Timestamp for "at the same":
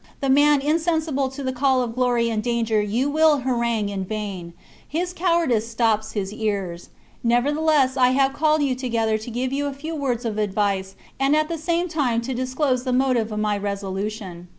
11.35-11.87